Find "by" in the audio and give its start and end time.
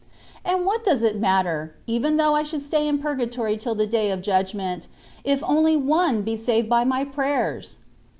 6.67-6.83